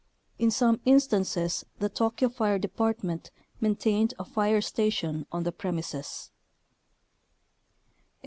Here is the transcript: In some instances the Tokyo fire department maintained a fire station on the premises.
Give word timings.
In 0.39 0.49
some 0.49 0.79
instances 0.83 1.63
the 1.77 1.87
Tokyo 1.87 2.27
fire 2.29 2.57
department 2.57 3.29
maintained 3.59 4.15
a 4.17 4.25
fire 4.25 4.59
station 4.59 5.27
on 5.31 5.43
the 5.43 5.51
premises. 5.51 6.31